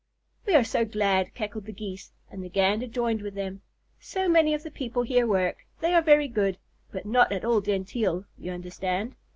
[0.47, 3.61] "We are so glad," cackled the Geese, and the Gander joined with them.
[3.99, 5.57] "So many of the people here work.
[5.79, 6.57] They are very good,
[6.91, 9.15] but not at all genteel, you understand."